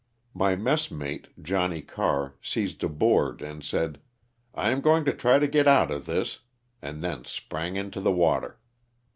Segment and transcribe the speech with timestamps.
[0.33, 3.99] My messmate, Johnny Carr, seized a board and said,
[4.55, 6.39] '^ I am going to try to get out of this,"
[6.81, 8.59] and then sprang into the water.